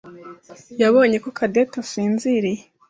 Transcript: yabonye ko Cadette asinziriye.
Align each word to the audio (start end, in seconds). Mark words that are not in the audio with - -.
yabonye 0.81 1.17
ko 1.23 1.29
Cadette 1.37 1.75
asinziriye. 1.83 2.61